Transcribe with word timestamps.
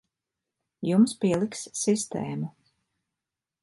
Jums 0.89 1.13
pieliks 1.25 1.63
sistēmu. 1.83 2.53